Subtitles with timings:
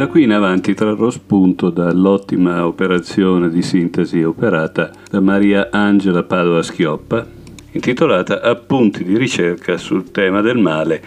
[0.00, 6.62] Da qui in avanti trarrò spunto dall'ottima operazione di sintesi operata da Maria Angela Padova
[6.62, 7.26] Schioppa,
[7.72, 11.02] intitolata Appunti di ricerca sul tema del male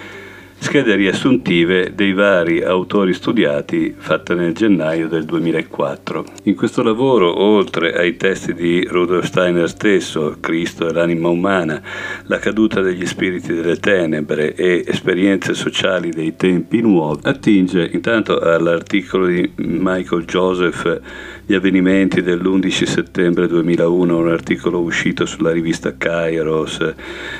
[0.63, 6.23] schede riassuntive dei vari autori studiati fatte nel gennaio del 2004.
[6.43, 11.81] In questo lavoro, oltre ai testi di Rudolf Steiner stesso, Cristo e l'anima umana,
[12.27, 19.25] la caduta degli spiriti delle tenebre e esperienze sociali dei tempi nuovi, attinge intanto all'articolo
[19.27, 21.01] di Michael Joseph
[21.45, 26.79] Gli avvenimenti dell'11 settembre 2001, un articolo uscito sulla rivista Kairos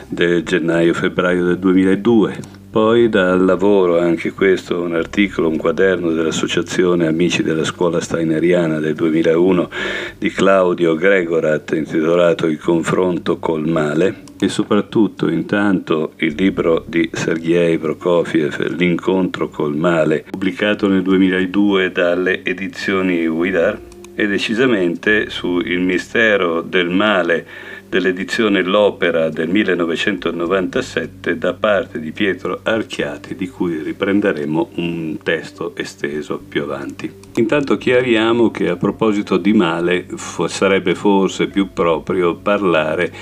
[0.09, 7.43] del gennaio-febbraio del 2002 poi dal lavoro, anche questo un articolo, un quaderno dell'Associazione Amici
[7.43, 9.69] della Scuola Steineriana del 2001
[10.17, 14.23] di Claudio Gregorat intitolato Il confronto col male.
[14.39, 22.43] E soprattutto intanto il libro di Sergei Prokofiev L'incontro col male pubblicato nel 2002 dalle
[22.43, 23.79] edizioni Widar
[24.15, 27.45] e decisamente su Il mistero del male
[27.93, 36.39] dell'edizione L'Opera del 1997 da parte di Pietro Archiati, di cui riprenderemo un testo esteso
[36.39, 37.11] più avanti.
[37.35, 40.07] Intanto chiariamo che a proposito di male
[40.47, 43.13] sarebbe forse più proprio parlare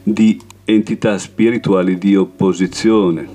[0.00, 3.28] di entità spirituali di opposizione,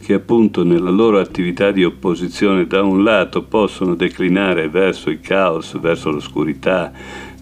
[0.00, 5.76] che appunto nella loro attività di opposizione da un lato possono declinare verso il caos,
[5.80, 6.92] verso l'oscurità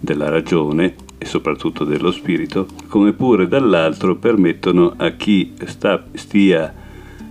[0.01, 6.73] della ragione e soprattutto dello spirito, come pure dall'altro permettono a chi sta, stia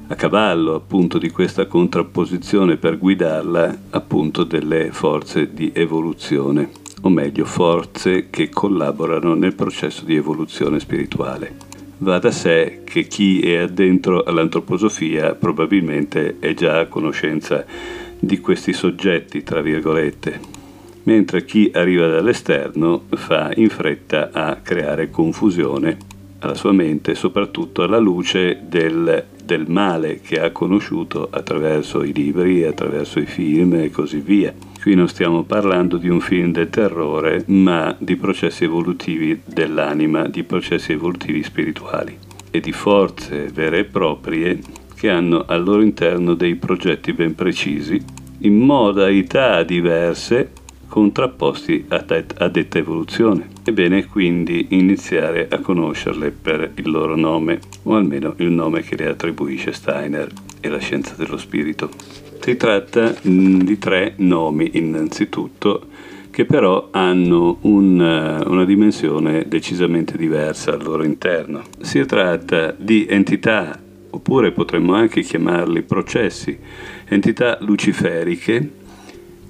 [0.08, 6.70] a cavallo appunto di questa contrapposizione per guidarla appunto delle forze di evoluzione,
[7.02, 11.54] o meglio forze che collaborano nel processo di evoluzione spirituale.
[11.98, 17.64] Va da sé che chi è addentro all'antroposofia probabilmente è già a conoscenza
[18.19, 20.54] di questi soggetti, tra virgolette,
[21.06, 25.97] mentre chi arriva dall'esterno fa in fretta a creare confusione
[26.41, 32.65] alla sua mente, soprattutto alla luce del, del male che ha conosciuto attraverso i libri,
[32.65, 34.53] attraverso i film e così via.
[34.81, 40.43] Qui non stiamo parlando di un film del terrore, ma di processi evolutivi dell'anima, di
[40.43, 42.17] processi evolutivi spirituali
[42.50, 44.59] e di forze vere e proprie
[44.94, 48.03] che hanno al loro interno dei progetti ben precisi,
[48.41, 50.56] in modalità diverse
[50.88, 53.48] contrapposti a, det- a detta evoluzione.
[53.62, 58.96] È bene quindi iniziare a conoscerle per il loro nome, o almeno il nome che
[58.96, 60.28] le attribuisce Steiner
[60.60, 61.91] e la scienza dello spirito.
[62.41, 65.88] Si tratta mh, di tre nomi innanzitutto
[66.30, 71.62] che però hanno un, una dimensione decisamente diversa al loro interno.
[71.80, 73.80] Si tratta di entità,
[74.10, 76.56] oppure potremmo anche chiamarli processi,
[77.08, 78.84] entità luciferiche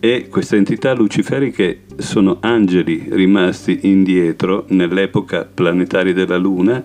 [0.01, 6.83] e queste entità luciferiche sono angeli rimasti indietro nell'epoca planetaria della Luna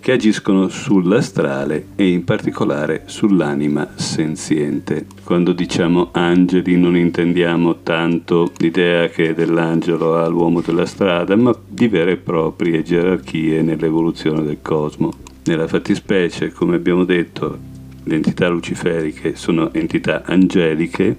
[0.00, 5.04] che agiscono sull'astrale e in particolare sull'anima senziente.
[5.22, 11.86] Quando diciamo angeli non intendiamo tanto l'idea che dell'angelo ha l'uomo della strada, ma di
[11.88, 15.12] vere e proprie gerarchie nell'evoluzione del cosmo.
[15.44, 17.58] Nella fattispecie, come abbiamo detto,
[18.04, 21.14] le entità luciferiche sono entità angeliche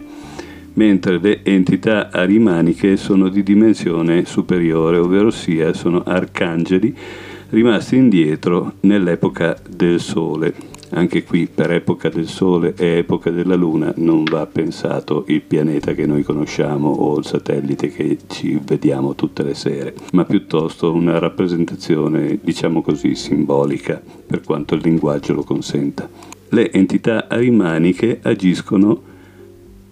[0.74, 6.96] mentre le entità arimaniche sono di dimensione superiore, ovvero sia sono arcangeli
[7.50, 10.54] rimasti indietro nell'epoca del Sole.
[10.94, 15.94] Anche qui per epoca del Sole e epoca della Luna non va pensato il pianeta
[15.94, 21.18] che noi conosciamo o il satellite che ci vediamo tutte le sere, ma piuttosto una
[21.18, 26.10] rappresentazione, diciamo così, simbolica, per quanto il linguaggio lo consenta.
[26.50, 29.11] Le entità arimaniche agiscono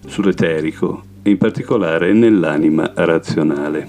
[0.06, 3.88] sull'eterico e in particolare nell'anima razionale.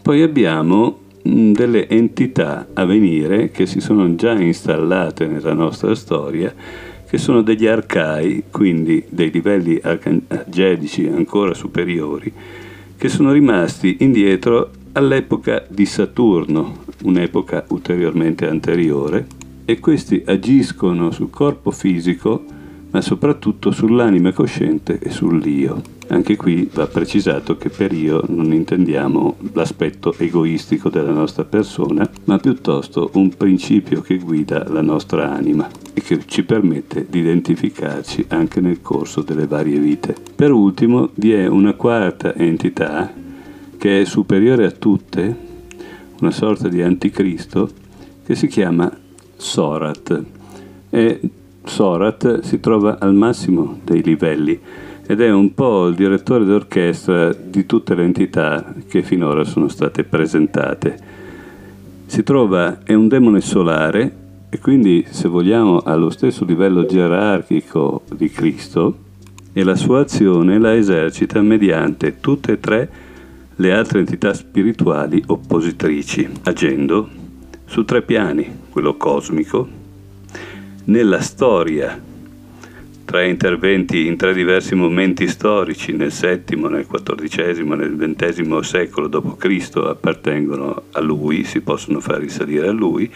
[0.00, 6.54] Poi abbiamo mm, delle entità a venire che si sono già installate nella nostra storia,
[7.08, 12.32] che sono degli arcai, quindi dei livelli arcangelici ancora superiori,
[12.96, 19.26] che sono rimasti indietro all'epoca di Saturno, un'epoca ulteriormente anteriore,
[19.64, 22.44] e questi agiscono sul corpo fisico
[22.90, 25.96] ma soprattutto sull'anima cosciente e sull'io.
[26.10, 32.38] Anche qui va precisato che per io non intendiamo l'aspetto egoistico della nostra persona, ma
[32.38, 38.60] piuttosto un principio che guida la nostra anima e che ci permette di identificarci anche
[38.60, 40.14] nel corso delle varie vite.
[40.34, 43.12] Per ultimo vi è una quarta entità
[43.76, 45.36] che è superiore a tutte,
[46.20, 47.68] una sorta di anticristo,
[48.24, 48.90] che si chiama
[49.36, 50.24] Sorat.
[50.88, 51.20] È
[51.68, 54.58] Sorat si trova al massimo dei livelli
[55.06, 60.02] ed è un po' il direttore d'orchestra di tutte le entità che finora sono state
[60.04, 60.98] presentate.
[62.06, 64.12] Si trova, è un demone solare
[64.48, 68.96] e quindi se vogliamo allo stesso livello gerarchico di Cristo
[69.52, 72.90] e la sua azione la esercita mediante tutte e tre
[73.56, 77.08] le altre entità spirituali oppositrici, agendo
[77.66, 79.77] su tre piani, quello cosmico,
[80.88, 82.00] nella storia
[83.04, 89.76] tre interventi in tre diversi momenti storici, nel VII, nel XIV, nel XX secolo d.C.,
[89.76, 93.10] appartengono a lui, si possono far risalire a lui,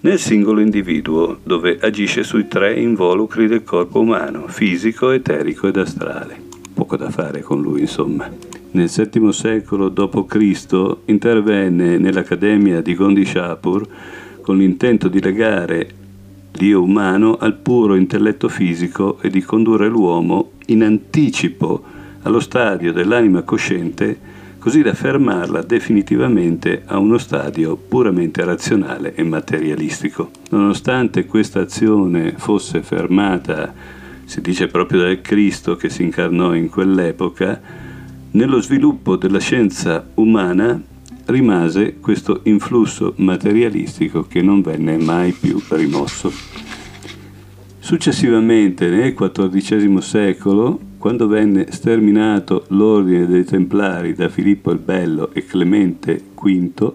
[0.00, 6.40] nel singolo individuo, dove agisce sui tre involucri del corpo umano, fisico, eterico ed astrale.
[6.72, 8.30] Poco da fare con lui, insomma.
[8.70, 10.96] Nel VII secolo d.C.
[11.04, 13.86] intervenne nell'Accademia di Gondishapur
[14.40, 16.00] con l'intento di legare
[16.52, 21.82] Dio umano al puro intelletto fisico e di condurre l'uomo in anticipo
[22.22, 30.30] allo stadio dell'anima cosciente così da fermarla definitivamente a uno stadio puramente razionale e materialistico.
[30.50, 33.74] Nonostante questa azione fosse fermata,
[34.24, 37.60] si dice proprio dal Cristo che si incarnò in quell'epoca,
[38.30, 40.80] nello sviluppo della scienza umana
[41.26, 46.32] rimase questo influsso materialistico che non venne mai più rimosso.
[47.78, 55.44] Successivamente, nel XIV secolo, quando venne sterminato l'ordine dei Templari da Filippo il Bello e
[55.44, 56.92] Clemente V,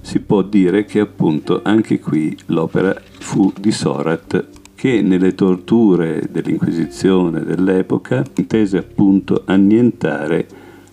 [0.00, 7.42] si può dire che appunto anche qui l'opera fu di Sorat che nelle torture dell'Inquisizione
[7.42, 10.46] dell'epoca intese appunto annientare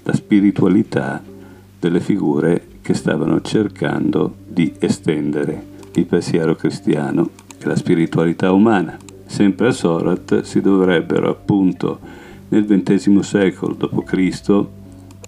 [0.03, 1.21] la spiritualità
[1.81, 8.99] delle figure che stavano cercando di estendere il pensiero cristiano e la spiritualità umana.
[9.25, 11.99] Sempre a Sorat si dovrebbero appunto
[12.49, 14.65] nel XX secolo d.C.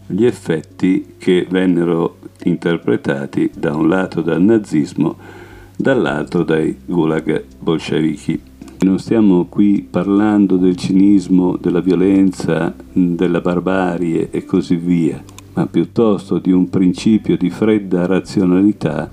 [0.06, 5.16] gli effetti che vennero interpretati da un lato dal nazismo,
[5.76, 8.40] dall'altro dai gulag bolscevichi.
[8.82, 16.40] Non stiamo qui parlando del cinismo, della violenza, della barbarie e così via ma piuttosto
[16.40, 19.12] di un principio di fredda razionalità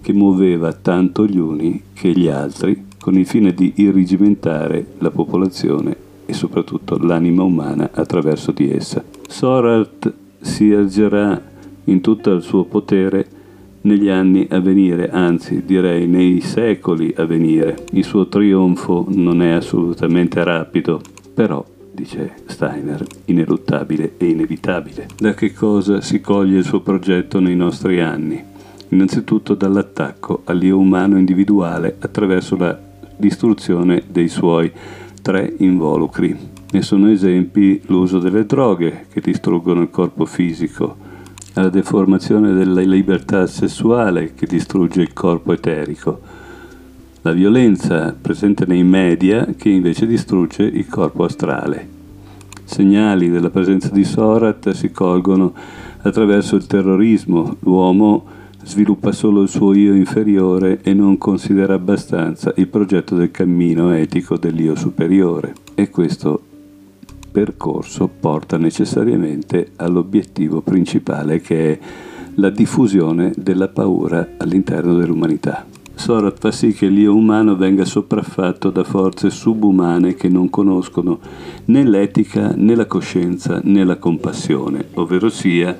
[0.00, 5.96] che muoveva tanto gli uni che gli altri con il fine di irrigimentare la popolazione
[6.26, 9.02] e soprattutto l'anima umana attraverso di essa.
[9.26, 11.40] Soralt si ergerà
[11.84, 13.26] in tutto il suo potere
[13.82, 17.84] negli anni a venire, anzi direi nei secoli a venire.
[17.92, 21.00] Il suo trionfo non è assolutamente rapido,
[21.32, 21.64] però
[21.98, 25.08] dice Steiner, ineluttabile e inevitabile.
[25.18, 28.42] Da che cosa si coglie il suo progetto nei nostri anni?
[28.90, 32.78] Innanzitutto dall'attacco all'io umano individuale attraverso la
[33.16, 34.70] distruzione dei suoi
[35.20, 36.36] tre involucri.
[36.70, 40.96] Ne sono esempi l'uso delle droghe che distruggono il corpo fisico,
[41.54, 46.20] la deformazione della libertà sessuale che distrugge il corpo eterico,
[47.22, 51.96] la violenza presente nei media che invece distrugge il corpo astrale.
[52.64, 55.52] Segnali della presenza di Sorat si colgono
[56.02, 57.56] attraverso il terrorismo.
[57.60, 58.24] L'uomo
[58.62, 64.36] sviluppa solo il suo io inferiore e non considera abbastanza il progetto del cammino etico
[64.36, 65.54] dell'io superiore.
[65.74, 66.42] E questo
[67.32, 71.78] percorso porta necessariamente all'obiettivo principale che è
[72.34, 75.66] la diffusione della paura all'interno dell'umanità.
[75.98, 81.18] Sorat fa sì che l'io umano venga sopraffatto da forze subumane che non conoscono
[81.66, 85.76] né l'etica né la coscienza né la compassione, ovvero sia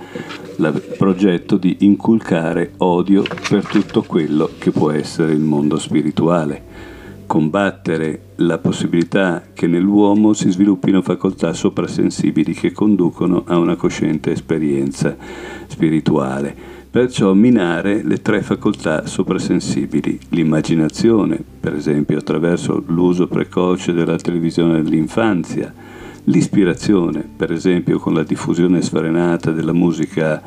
[0.57, 6.63] il progetto di inculcare odio per tutto quello che può essere il mondo spirituale,
[7.25, 15.17] combattere la possibilità che nell'uomo si sviluppino facoltà soprasensibili che conducono a una cosciente esperienza
[15.69, 24.83] spirituale perciò minare le tre facoltà soprasensibili, l'immaginazione, per esempio attraverso l'uso precoce della televisione
[24.83, 25.73] dell'infanzia,
[26.25, 30.43] l'ispirazione, per esempio con la diffusione sfrenata della musica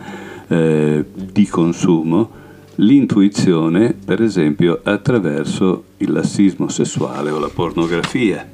[0.49, 2.29] eh, di consumo,
[2.75, 8.45] l'intuizione, per esempio attraverso il lassismo sessuale o la pornografia.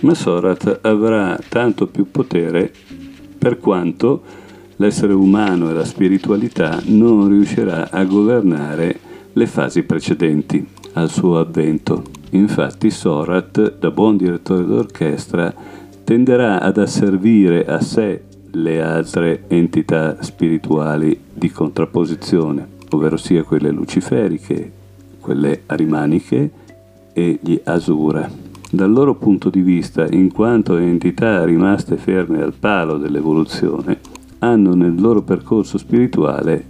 [0.00, 2.72] Ma Sorat avrà tanto più potere
[3.38, 4.39] per quanto
[4.80, 8.98] l'essere umano e la spiritualità non riuscirà a governare
[9.34, 12.02] le fasi precedenti al suo avvento.
[12.30, 15.52] Infatti Sorat, da buon direttore d'orchestra,
[16.02, 18.22] tenderà ad asservire a sé
[18.52, 24.72] le altre entità spirituali di contrapposizione, ovvero sia quelle luciferiche,
[25.20, 26.50] quelle arimaniche
[27.12, 28.48] e gli asura.
[28.72, 33.98] dal loro punto di vista, in quanto entità rimaste ferme al palo dell'evoluzione,
[34.40, 36.64] hanno nel loro percorso spirituale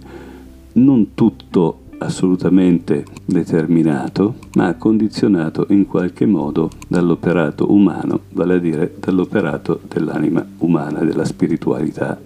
[0.73, 9.81] non tutto assolutamente determinato, ma condizionato in qualche modo dall'operato umano, vale a dire dall'operato
[9.87, 12.19] dell'anima umana, della spiritualità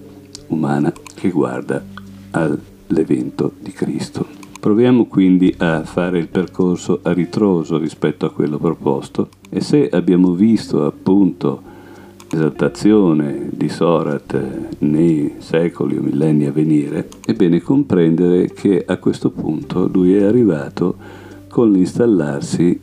[0.47, 1.83] umana che guarda
[2.31, 4.43] all'evento di Cristo.
[4.59, 10.31] Proviamo quindi a fare il percorso a ritroso rispetto a quello proposto e se abbiamo
[10.31, 11.73] visto appunto
[12.31, 14.39] esaltazione di Sorat
[14.79, 20.23] nei secoli o millenni a venire, è bene comprendere che a questo punto lui è
[20.23, 20.95] arrivato
[21.47, 22.79] con l'installarsi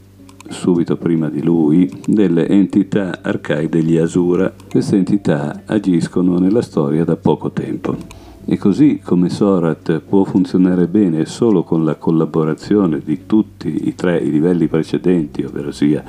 [0.49, 4.53] subito prima di lui delle entità arcai degli Asura.
[4.71, 7.97] Queste entità agiscono nella storia da poco tempo.
[8.45, 14.19] E così come Sorat può funzionare bene solo con la collaborazione di tutti i tre
[14.19, 16.03] i livelli precedenti, ovvero sia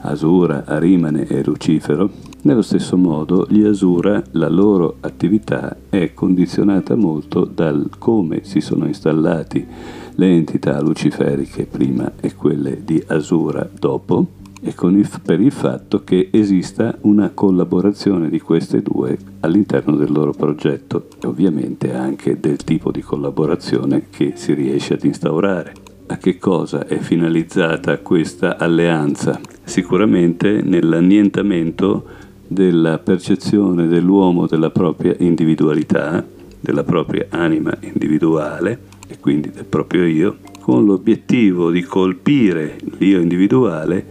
[0.00, 2.10] Asura, Arimane e Lucifero,
[2.42, 8.86] nello stesso modo gli Asura, la loro attività è condizionata molto dal come si sono
[8.86, 9.66] installati
[10.14, 14.26] le entità luciferiche prima e quelle di Asura dopo,
[14.60, 20.32] e il, per il fatto che esista una collaborazione di queste due all'interno del loro
[20.32, 25.87] progetto e ovviamente anche del tipo di collaborazione che si riesce ad instaurare.
[26.10, 29.38] A che cosa è finalizzata questa alleanza?
[29.62, 32.02] Sicuramente nell'annientamento
[32.46, 36.24] della percezione dell'uomo della propria individualità,
[36.58, 44.06] della propria anima individuale e quindi del proprio io, con l'obiettivo di colpire l'io individuale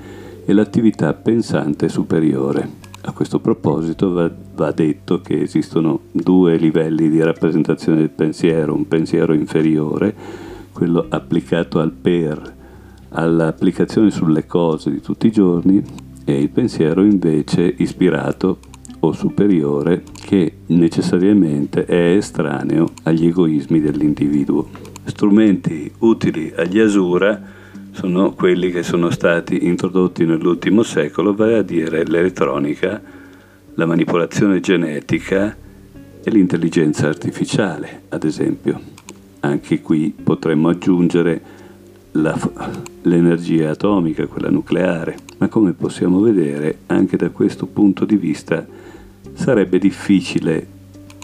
[0.45, 2.69] e l'attività pensante superiore.
[3.01, 8.87] A questo proposito va, va, detto che esistono due livelli di rappresentazione del pensiero, un
[8.87, 10.45] pensiero inferiore,
[10.77, 12.55] quello applicato al per,
[13.09, 15.83] all'applicazione sulle cose di tutti i giorni,
[16.23, 18.59] e il pensiero invece ispirato
[18.99, 24.67] o superiore che necessariamente è estraneo agli egoismi dell'individuo.
[25.03, 27.41] Strumenti utili agli Asura
[27.89, 33.01] sono quelli che sono stati introdotti nell'ultimo secolo, vale a dire l'elettronica,
[33.73, 35.57] la manipolazione genetica
[36.23, 38.96] e l'intelligenza artificiale, ad esempio.
[39.47, 41.41] Anche qui potremmo aggiungere
[42.11, 42.37] la,
[43.03, 48.67] l'energia atomica, quella nucleare, ma come possiamo vedere anche da questo punto di vista
[49.33, 50.75] sarebbe difficile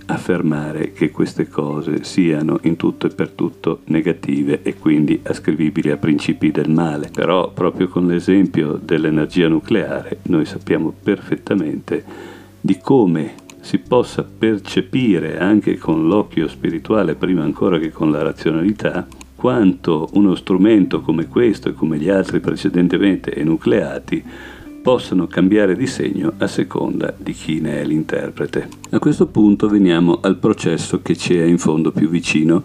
[0.05, 5.97] affermare che queste cose siano in tutto e per tutto negative e quindi ascrivibili a
[5.97, 7.09] principi del male.
[7.13, 15.77] Però proprio con l'esempio dell'energia nucleare noi sappiamo perfettamente di come si possa percepire anche
[15.77, 21.73] con l'occhio spirituale prima ancora che con la razionalità quanto uno strumento come questo e
[21.73, 24.23] come gli altri precedentemente enucleati
[24.81, 28.67] possano cambiare di segno a seconda di chi ne è l'interprete.
[28.89, 32.63] A questo punto veniamo al processo che ci è in fondo più vicino,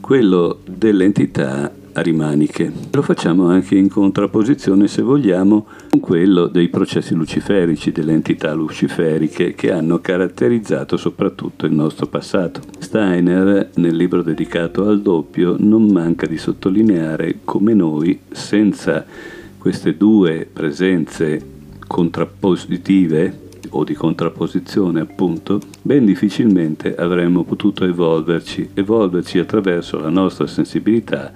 [0.00, 2.72] quello dell'entità arimaniche.
[2.90, 9.54] Lo facciamo anche in contrapposizione, se vogliamo, con quello dei processi luciferici, delle entità luciferiche
[9.54, 12.60] che hanno caratterizzato soprattutto il nostro passato.
[12.78, 19.04] Steiner, nel libro dedicato al doppio, non manca di sottolineare come noi, senza
[19.58, 21.50] queste due presenze
[21.86, 31.32] contrappositive o di contrapposizione appunto, ben difficilmente avremmo potuto evolverci, evolverci attraverso la nostra sensibilità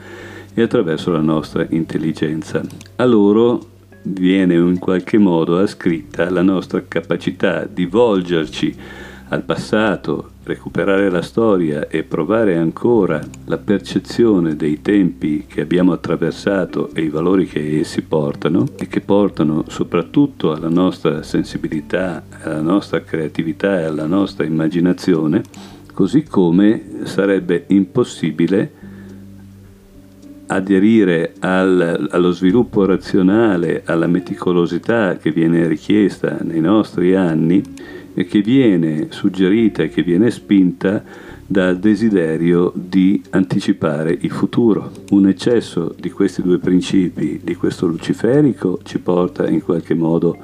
[0.56, 2.62] e attraverso la nostra intelligenza.
[2.96, 3.60] A loro
[4.04, 8.74] viene in qualche modo ascritta la nostra capacità di volgerci
[9.28, 16.90] al passato, recuperare la storia e provare ancora la percezione dei tempi che abbiamo attraversato
[16.94, 23.02] e i valori che essi portano e che portano soprattutto alla nostra sensibilità, alla nostra
[23.02, 25.42] creatività e alla nostra immaginazione,
[25.92, 28.75] così come sarebbe impossibile
[30.46, 37.62] aderire al, allo sviluppo razionale, alla meticolosità che viene richiesta nei nostri anni
[38.14, 41.02] e che viene suggerita e che viene spinta
[41.46, 44.90] dal desiderio di anticipare il futuro.
[45.10, 50.36] Un eccesso di questi due principi, di questo luciferico, ci porta in qualche modo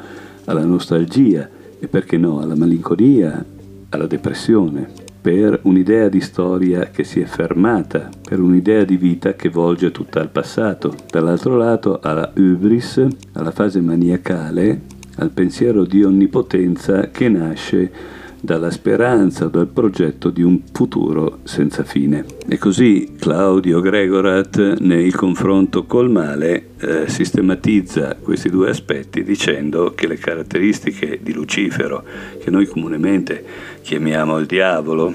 [0.45, 3.45] alla nostalgia e perché no, alla malinconia,
[3.89, 9.49] alla depressione per un'idea di storia che si è fermata, per un'idea di vita che
[9.49, 10.93] volge tutta al passato.
[11.09, 14.81] Dall'altro lato alla hubris, alla fase maniacale,
[15.17, 22.25] al pensiero di onnipotenza che nasce dalla speranza dal progetto di un futuro senza fine.
[22.49, 30.09] E così Claudio Gregorat nel confronto col male eh, sistematizza questi due aspetti dicendo che
[30.09, 32.03] le caratteristiche di Lucifero,
[32.43, 33.45] che noi comunemente
[33.81, 35.15] chiamiamo il diavolo,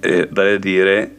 [0.00, 1.14] eh, vale a dire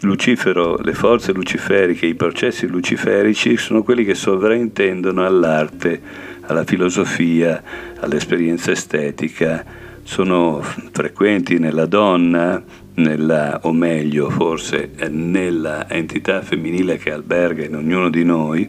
[0.00, 6.00] Lucifero, le forze luciferiche, i processi luciferici sono quelli che sovraintendono all'arte,
[6.42, 7.62] alla filosofia,
[7.98, 12.60] all'esperienza estetica, sono frequenti nella donna,
[12.94, 18.68] nella, o meglio forse nella entità femminile che alberga in ognuno di noi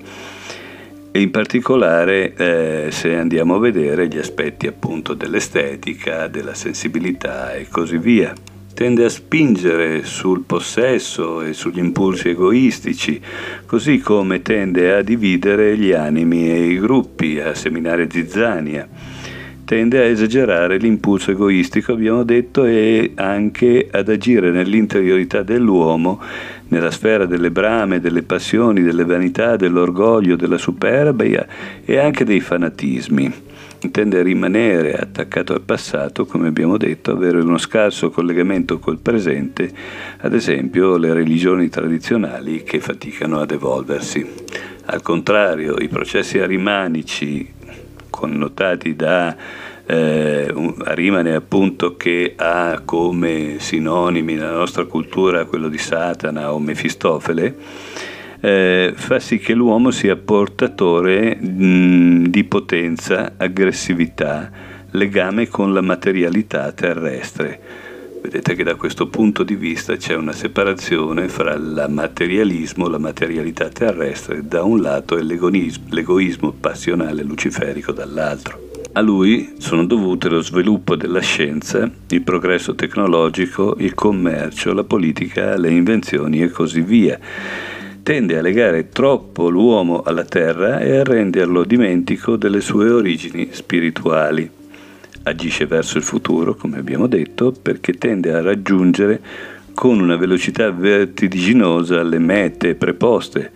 [1.12, 7.68] e in particolare eh, se andiamo a vedere gli aspetti appunto dell'estetica, della sensibilità e
[7.68, 8.32] così via
[8.76, 13.20] tende a spingere sul possesso e sugli impulsi egoistici,
[13.66, 18.88] così come tende a dividere gli animi e i gruppi, a seminare zizzania.
[19.72, 26.22] Tende a esagerare l'impulso egoistico, abbiamo detto, e anche ad agire nell'interiorità dell'uomo,
[26.68, 31.48] nella sfera delle brame, delle passioni, delle vanità, dell'orgoglio, della superbia
[31.86, 33.34] e anche dei fanatismi
[33.92, 39.72] tende a rimanere attaccato al passato, come abbiamo detto, avere uno scarso collegamento col presente,
[40.18, 44.28] ad esempio le religioni tradizionali che faticano ad evolversi.
[44.86, 47.60] Al contrario, i processi arimanici,
[48.22, 49.36] connotati da
[49.84, 57.56] eh, Arimane appunto che ha come sinonimi nella nostra cultura quello di Satana o Mefistofele,
[58.40, 64.52] eh, fa sì che l'uomo sia portatore mh, di potenza, aggressività,
[64.92, 67.81] legame con la materialità terrestre.
[68.22, 73.68] Vedete che da questo punto di vista c'è una separazione fra il materialismo, la materialità
[73.70, 78.70] terrestre da un lato e l'egoismo, l'egoismo passionale luciferico dall'altro.
[78.94, 85.58] A lui sono dovute lo sviluppo della scienza, il progresso tecnologico, il commercio, la politica,
[85.58, 87.20] le invenzioni e così via
[88.04, 94.61] tende a legare troppo l'uomo alla terra e a renderlo dimentico delle sue origini spirituali.
[95.24, 99.22] Agisce verso il futuro, come abbiamo detto, perché tende a raggiungere
[99.74, 103.52] con una velocità vertiginosa le mete preposte,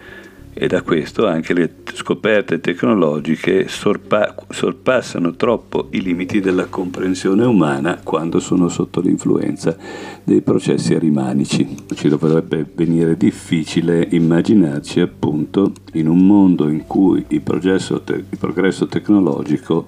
[0.54, 8.00] e da questo anche le scoperte tecnologiche sorpa- sorpassano troppo i limiti della comprensione umana
[8.02, 9.76] quando sono sotto l'influenza
[10.24, 11.76] dei processi arimanici.
[11.94, 18.88] Ci dovrebbe venire difficile immaginarci appunto in un mondo in cui il te- il progresso
[18.88, 19.88] tecnologico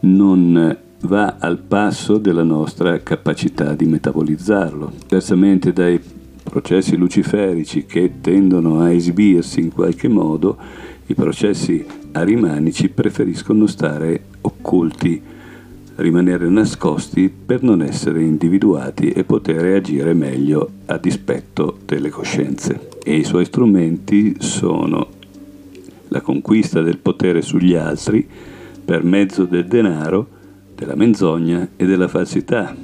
[0.00, 4.92] non va al passo della nostra capacità di metabolizzarlo.
[5.06, 6.00] Diversamente dai
[6.42, 10.56] processi luciferici che tendono a esibirsi in qualche modo,
[11.06, 15.20] i processi arimanici preferiscono stare occulti,
[15.96, 22.88] rimanere nascosti per non essere individuati e poter agire meglio a dispetto delle coscienze.
[23.02, 25.08] E i suoi strumenti sono
[26.08, 28.26] la conquista del potere sugli altri
[28.84, 30.28] per mezzo del denaro,
[30.76, 32.76] della menzogna e della falsità,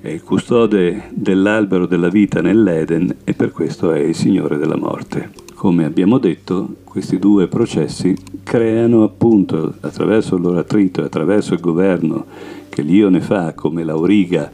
[0.00, 5.30] è il custode dell'albero della vita nell'Eden e per questo è il Signore della morte.
[5.54, 11.60] Come abbiamo detto, questi due processi creano appunto attraverso il loro attrito e attraverso il
[11.60, 12.26] governo
[12.68, 14.50] che l'Io ne fa come l'auriga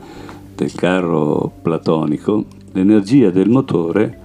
[0.54, 4.18] del carro platonico, l'energia del motore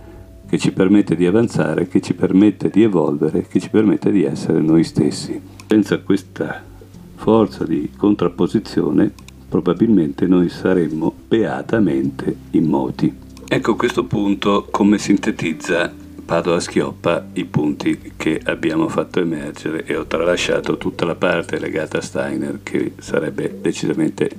[0.46, 4.60] che ci permette di avanzare, che ci permette di evolvere, che ci permette di essere
[4.60, 5.39] noi stessi.
[5.67, 6.72] Senza questa
[7.24, 9.10] forza di contrapposizione
[9.48, 13.16] probabilmente noi saremmo beatamente immoti.
[13.48, 15.90] Ecco a questo punto come sintetizza
[16.26, 22.00] Padova Schioppa i punti che abbiamo fatto emergere e ho tralasciato tutta la parte legata
[22.00, 24.30] a Steiner che sarebbe decisamente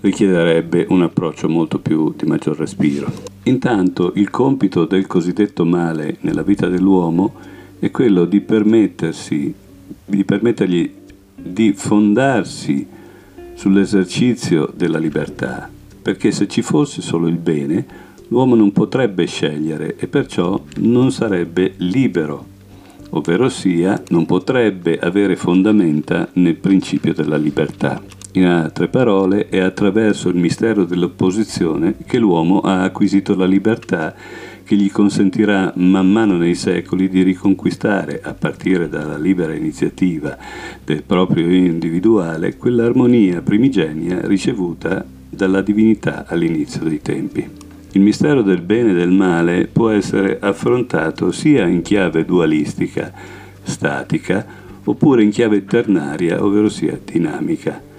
[0.00, 3.12] richiederebbe un approccio molto più di maggior respiro.
[3.42, 7.34] Intanto il compito del cosiddetto male nella vita dell'uomo
[7.78, 9.54] è quello di permettersi
[10.06, 11.02] di permettergli
[11.44, 12.86] di fondarsi
[13.54, 15.70] sull'esercizio della libertà,
[16.02, 17.86] perché se ci fosse solo il bene,
[18.28, 22.46] l'uomo non potrebbe scegliere e perciò non sarebbe libero,
[23.10, 28.02] ovvero sia non potrebbe avere fondamenta nel principio della libertà.
[28.32, 34.12] In altre parole, è attraverso il mistero dell'opposizione che l'uomo ha acquisito la libertà
[34.64, 40.36] che gli consentirà man mano nei secoli di riconquistare, a partire dalla libera iniziativa
[40.82, 47.48] del proprio individuale, quell'armonia primigenia ricevuta dalla divinità all'inizio dei tempi.
[47.92, 53.12] Il mistero del bene e del male può essere affrontato sia in chiave dualistica,
[53.62, 54.44] statica,
[54.82, 57.92] oppure in chiave ternaria, ovvero sia dinamica.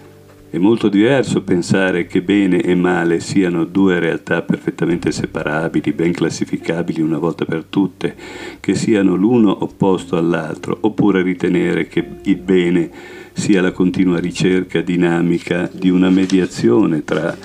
[0.56, 7.02] È molto diverso pensare che bene e male siano due realtà perfettamente separabili, ben classificabili
[7.02, 8.16] una volta per tutte,
[8.62, 12.90] che siano l'uno opposto all'altro, oppure ritenere che il bene
[13.34, 17.36] sia la continua ricerca dinamica di una mediazione tra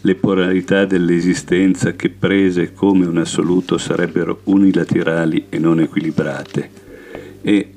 [0.00, 6.70] le polarità dell'esistenza che prese come un assoluto sarebbero unilaterali e non equilibrate.
[7.42, 7.72] E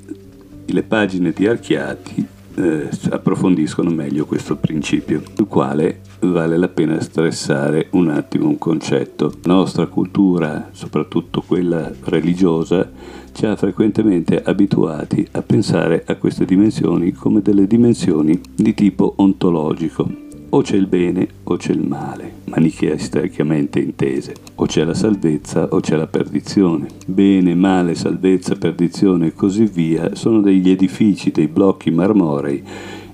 [0.66, 7.88] le pagine di Archiati eh, approfondiscono meglio questo principio, sul quale vale la pena stressare
[7.90, 9.32] un attimo un concetto.
[9.42, 12.90] La nostra cultura, soprattutto quella religiosa,
[13.32, 20.08] ci ha frequentemente abituati a pensare a queste dimensioni come delle dimensioni di tipo ontologico,
[20.54, 24.34] o c'è il bene o c'è il male, manicheisticamente intese.
[24.54, 26.86] O c'è la salvezza o c'è la perdizione.
[27.06, 32.62] Bene, male, salvezza, perdizione e così via sono degli edifici, dei blocchi marmorei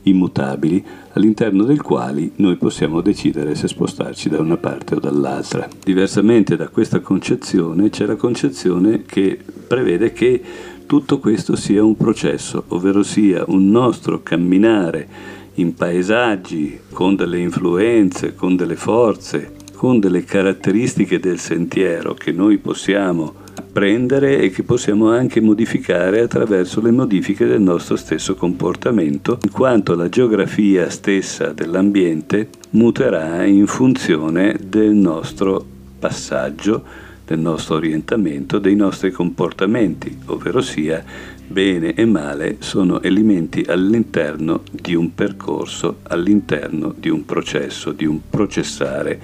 [0.03, 5.67] immutabili all'interno dei quali noi possiamo decidere se spostarci da una parte o dall'altra.
[5.83, 10.43] Diversamente da questa concezione c'è la concezione che prevede che
[10.85, 18.35] tutto questo sia un processo, ovvero sia un nostro camminare in paesaggi, con delle influenze,
[18.35, 25.11] con delle forze, con delle caratteristiche del sentiero che noi possiamo apprendere e che possiamo
[25.11, 32.49] anche modificare attraverso le modifiche del nostro stesso comportamento, in quanto la geografia stessa dell'ambiente
[32.71, 35.65] muterà in funzione del nostro
[35.99, 36.83] passaggio,
[37.27, 41.03] del nostro orientamento, dei nostri comportamenti, ovvero sia
[41.51, 48.21] bene e male sono elementi all'interno di un percorso, all'interno di un processo, di un
[48.31, 49.21] processare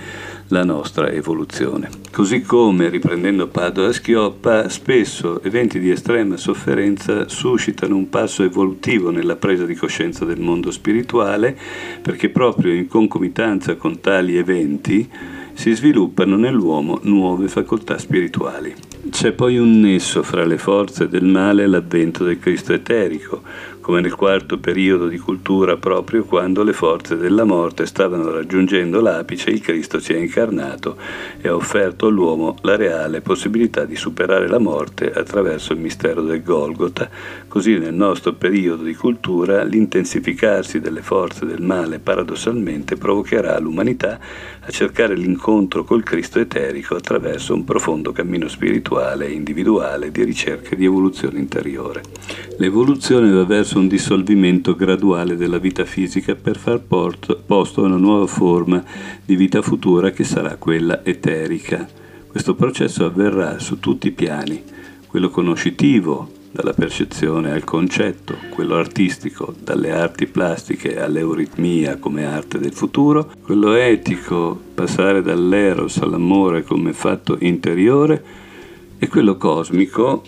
[0.48, 1.88] la nostra evoluzione.
[2.10, 9.36] Così come, riprendendo Padova Schioppa, spesso eventi di estrema sofferenza suscitano un passo evolutivo nella
[9.36, 11.56] presa di coscienza del mondo spirituale,
[12.02, 15.08] perché proprio in concomitanza con tali eventi
[15.52, 18.85] si sviluppano nell'uomo nuove facoltà spirituali.
[19.10, 23.42] C'è poi un nesso fra le forze del male e l'avvento del Cristo eterico,
[23.86, 29.50] come nel quarto periodo di cultura proprio quando le forze della morte stavano raggiungendo l'apice,
[29.50, 30.96] il Cristo si è incarnato
[31.40, 36.42] e ha offerto all'uomo la reale possibilità di superare la morte attraverso il mistero del
[36.42, 37.08] Golgota.
[37.46, 44.18] Così nel nostro periodo di cultura l'intensificarsi delle forze del male paradossalmente provocherà l'umanità
[44.62, 50.70] a cercare l'incontro col Cristo eterico attraverso un profondo cammino spirituale e individuale di ricerca
[50.70, 52.02] e di evoluzione interiore.
[52.58, 58.26] L'evoluzione va verso un dissolvimento graduale della vita fisica per far posto a una nuova
[58.26, 58.82] forma
[59.24, 61.86] di vita futura che sarà quella eterica.
[62.26, 64.62] Questo processo avverrà su tutti i piani,
[65.06, 72.72] quello conoscitivo, dalla percezione al concetto, quello artistico, dalle arti plastiche all'euritmia come arte del
[72.72, 78.24] futuro, quello etico, passare dall'eros all'amore come fatto interiore,
[78.98, 80.22] e quello cosmico,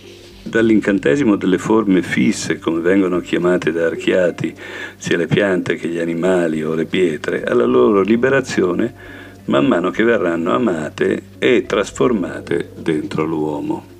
[0.48, 4.54] dall'incantesimo delle forme fisse, come vengono chiamate da archiati,
[4.96, 9.16] sia le piante che gli animali o le pietre, alla loro liberazione
[9.48, 13.97] man mano che verranno amate e trasformate dentro l'uomo.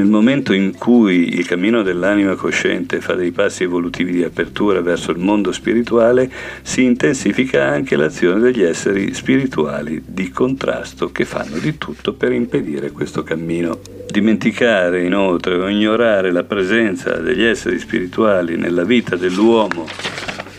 [0.00, 5.10] Nel momento in cui il cammino dell'anima cosciente fa dei passi evolutivi di apertura verso
[5.10, 6.32] il mondo spirituale,
[6.62, 12.92] si intensifica anche l'azione degli esseri spirituali di contrasto che fanno di tutto per impedire
[12.92, 13.80] questo cammino.
[14.10, 19.86] Dimenticare inoltre o ignorare la presenza degli esseri spirituali nella vita dell'uomo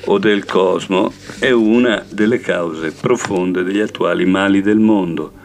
[0.06, 5.40] o del cosmo è una delle cause profonde degli attuali mali del mondo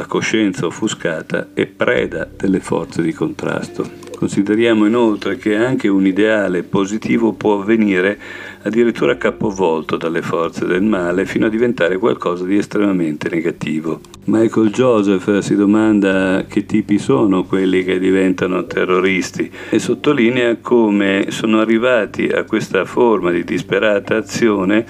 [0.00, 3.86] la coscienza offuscata è preda delle forze di contrasto.
[4.16, 8.18] Consideriamo inoltre che anche un ideale positivo può avvenire
[8.62, 14.00] addirittura capovolto dalle forze del male fino a diventare qualcosa di estremamente negativo.
[14.24, 21.60] Michael Joseph si domanda che tipi sono quelli che diventano terroristi e sottolinea come sono
[21.60, 24.86] arrivati a questa forma di disperata azione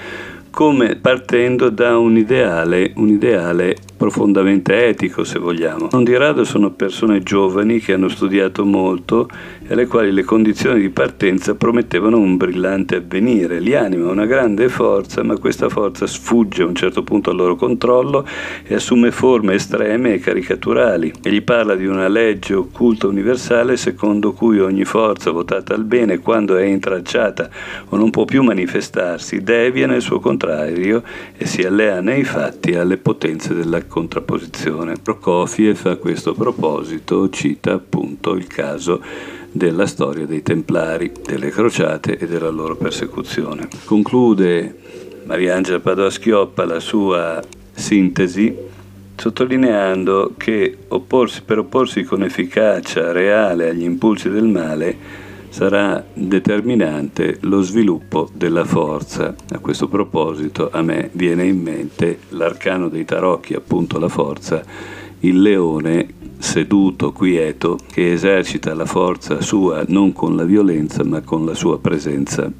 [0.51, 5.91] come partendo da un ideale, un ideale profondamente etico, se vogliamo.
[5.93, 9.29] Non di rado sono persone giovani che hanno studiato molto
[9.63, 13.61] e alle quali le condizioni di partenza promettevano un brillante avvenire.
[13.61, 17.57] Li anima una grande forza, ma questa forza sfugge a un certo punto al loro
[17.57, 18.27] controllo
[18.65, 21.13] e assume forme estreme e caricaturali.
[21.23, 26.21] E gli parla di una legge occulta universale secondo cui ogni forza votata al bene,
[26.21, 27.51] quando è intracciata
[27.91, 31.03] o non può più manifestarsi, devia nel suo contrario
[31.37, 34.95] e si allea nei fatti alle potenze della contrapposizione.
[35.03, 39.03] Prokofiev a questo proposito cita appunto il caso
[39.51, 43.69] della storia dei Templari, delle crociate e della loro persecuzione.
[43.85, 44.77] Conclude
[45.25, 48.57] Mariangela Padova Schioppa la sua sintesi
[49.17, 57.61] sottolineando che opporsi, per opporsi con efficacia reale agli impulsi del male sarà determinante lo
[57.61, 59.35] sviluppo della forza.
[59.51, 64.63] A questo proposito a me viene in mente l'arcano dei tarocchi, appunto la forza,
[65.21, 66.09] il leone
[66.39, 71.79] seduto, quieto, che esercita la forza sua non con la violenza ma con la sua
[71.79, 72.51] presenza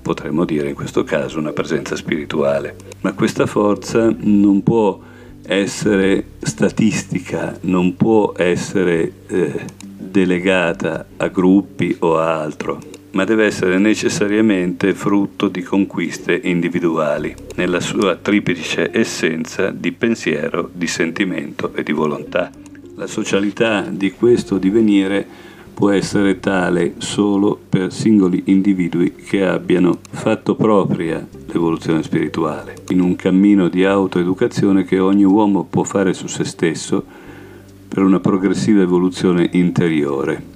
[0.00, 2.74] potremmo dire in questo caso una presenza spirituale.
[3.02, 4.98] Ma questa forza non può
[5.42, 9.64] essere statistica, non può essere eh,
[9.96, 12.80] delegata a gruppi o a altro,
[13.12, 20.86] ma deve essere necessariamente frutto di conquiste individuali, nella sua triplice essenza di pensiero, di
[20.86, 22.50] sentimento e di volontà.
[22.94, 25.26] La socialità di questo divenire
[25.80, 33.16] può essere tale solo per singoli individui che abbiano fatto propria l'evoluzione spirituale, in un
[33.16, 37.02] cammino di autoeducazione che ogni uomo può fare su se stesso
[37.88, 40.49] per una progressiva evoluzione interiore.